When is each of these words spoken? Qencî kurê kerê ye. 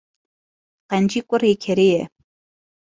Qencî 0.89 1.21
kurê 1.29 1.51
kerê 1.63 1.87
ye. 1.95 2.03